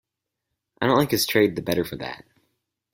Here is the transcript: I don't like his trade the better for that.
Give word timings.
I 0.81 0.87
don't 0.87 0.97
like 0.97 1.11
his 1.11 1.27
trade 1.27 1.55
the 1.55 1.61
better 1.61 1.83
for 1.85 1.95
that. 1.97 2.25